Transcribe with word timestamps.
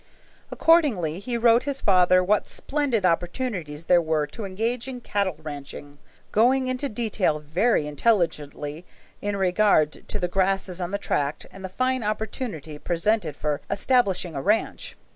Accordingly 0.49 1.19
he 1.19 1.37
wrote 1.37 1.65
his 1.65 1.79
father 1.79 2.23
what 2.23 2.47
splendid 2.47 3.05
opportunities 3.05 3.85
there 3.85 4.01
were 4.01 4.25
to 4.25 4.45
engage 4.45 4.87
in 4.87 4.99
cattle 4.99 5.35
ranching, 5.43 5.99
going 6.31 6.65
into 6.65 6.89
detail 6.89 7.37
very 7.37 7.85
intelligently 7.85 8.83
in 9.21 9.35
regard 9.37 9.91
to 10.07 10.17
the 10.17 10.27
grasses 10.27 10.81
on 10.81 10.89
the 10.89 10.97
tract 10.97 11.45
and 11.51 11.63
the 11.63 11.69
fine 11.69 12.01
opportunity 12.01 12.79
presented 12.79 13.35
for 13.35 13.61
establishing 13.69 14.33
a 14.33 14.41
ranch. 14.41 14.97